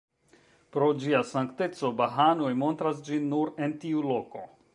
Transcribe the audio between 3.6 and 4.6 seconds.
en tiu loko.